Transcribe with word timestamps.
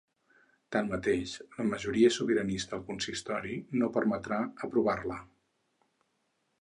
Tanmateix, 0.75 1.33
la 1.57 1.65
majoria 1.73 2.09
sobiranista 2.15 2.75
al 2.79 2.83
consistori 2.87 3.59
no 3.83 3.91
permetrà 3.99 4.41
aprovar-la. 4.69 5.19